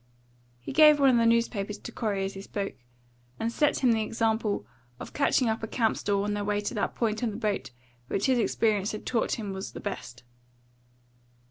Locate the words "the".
1.17-1.27, 3.91-4.01, 7.29-7.37, 9.73-9.79